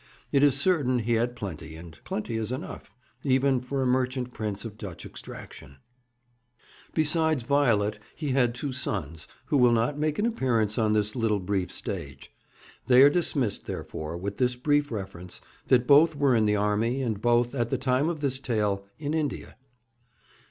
[0.31, 2.91] It is certain he had plenty, and plenty is enough,
[3.23, 5.77] even for a merchant prince of Dutch extraction.
[6.95, 11.39] Besides Violet, he had two sons, who will not make an appearance on this little
[11.39, 12.31] brief stage.
[12.87, 17.21] They are dismissed, therefore, with this brief reference that both were in the army, and
[17.21, 19.55] both, at the time of this tale, in India.